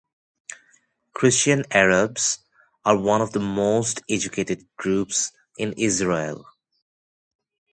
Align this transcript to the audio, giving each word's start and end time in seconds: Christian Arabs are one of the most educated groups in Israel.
Christian 1.13 1.63
Arabs 1.69 2.39
are 2.83 2.97
one 2.97 3.21
of 3.21 3.33
the 3.33 3.39
most 3.39 4.01
educated 4.09 4.65
groups 4.75 5.31
in 5.59 5.73
Israel. 5.73 6.43